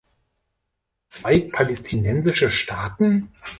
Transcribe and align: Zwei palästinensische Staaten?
Zwei 1.09 1.41
palästinensische 1.41 2.49
Staaten? 2.49 3.29